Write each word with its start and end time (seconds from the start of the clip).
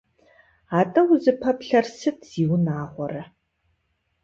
Атӏэ, 0.79 1.01
узыпэплъэр 1.11 1.85
сыт, 1.97 2.17
зиунагъуэрэ! 2.29 3.23